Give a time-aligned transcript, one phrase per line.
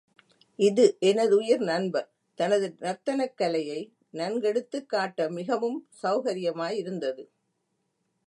[0.59, 2.07] இது எனதுயிர் நண்பர்
[2.35, 3.93] தனது நர்த்தனக் கலையை,
[4.13, 7.23] நன்கெடுத்துக் காட்ட மிகவும் சௌகரியமாயிருந்தது.